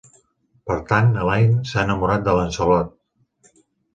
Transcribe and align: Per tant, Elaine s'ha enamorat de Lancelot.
Per 0.69 0.77
tant, 0.91 1.09
Elaine 1.25 1.59
s'ha 1.71 1.83
enamorat 1.89 2.25
de 2.29 2.35
Lancelot. 2.39 3.55